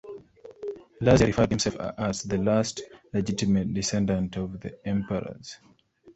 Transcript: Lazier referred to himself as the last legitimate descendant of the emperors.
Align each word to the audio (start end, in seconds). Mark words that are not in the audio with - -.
Lazier 0.99 1.27
referred 1.27 1.51
to 1.51 1.51
himself 1.51 1.75
as 1.99 2.23
the 2.23 2.39
last 2.39 2.81
legitimate 3.13 3.71
descendant 3.71 4.35
of 4.35 4.59
the 4.59 4.75
emperors. 4.87 5.57